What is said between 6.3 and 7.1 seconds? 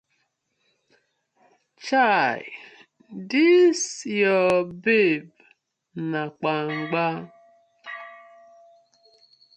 kpangba.